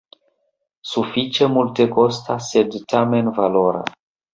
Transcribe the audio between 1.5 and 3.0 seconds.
multekosta sed